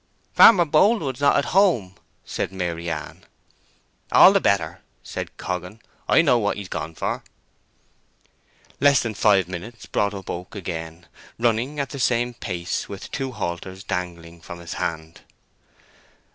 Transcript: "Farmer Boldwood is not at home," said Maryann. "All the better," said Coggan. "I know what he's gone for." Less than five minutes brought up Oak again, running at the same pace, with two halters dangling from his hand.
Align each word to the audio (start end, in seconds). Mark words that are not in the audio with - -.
"Farmer 0.33 0.65
Boldwood 0.65 1.17
is 1.17 1.21
not 1.21 1.37
at 1.37 1.45
home," 1.45 1.93
said 2.25 2.51
Maryann. 2.51 3.23
"All 4.11 4.33
the 4.33 4.41
better," 4.41 4.81
said 5.03 5.37
Coggan. 5.37 5.79
"I 6.09 6.23
know 6.23 6.39
what 6.39 6.57
he's 6.57 6.69
gone 6.69 6.95
for." 6.95 7.23
Less 8.79 9.03
than 9.03 9.13
five 9.13 9.47
minutes 9.47 9.85
brought 9.85 10.15
up 10.15 10.27
Oak 10.27 10.55
again, 10.55 11.05
running 11.37 11.79
at 11.79 11.89
the 11.91 11.99
same 11.99 12.33
pace, 12.33 12.89
with 12.89 13.11
two 13.11 13.31
halters 13.31 13.83
dangling 13.83 14.41
from 14.41 14.57
his 14.57 14.73
hand. 14.73 15.21